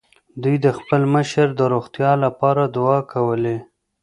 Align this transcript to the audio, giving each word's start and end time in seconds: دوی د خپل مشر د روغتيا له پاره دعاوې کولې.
دوی 0.41 0.55
د 0.65 0.67
خپل 0.77 1.01
مشر 1.15 1.47
د 1.59 1.61
روغتيا 1.73 2.11
له 2.23 2.29
پاره 2.39 2.65
دعاوې 2.75 3.07
کولې. 3.13 3.57